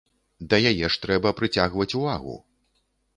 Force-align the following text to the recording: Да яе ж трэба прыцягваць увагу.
Да 0.53 0.57
яе 0.69 0.89
ж 0.95 0.95
трэба 1.03 1.33
прыцягваць 1.39 1.91
увагу. 1.99 2.35